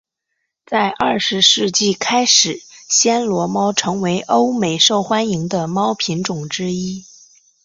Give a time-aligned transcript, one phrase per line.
[0.65, 2.57] 在二十世纪开始
[2.89, 7.05] 暹罗猫已成为欧美受欢迎的猫品种之一。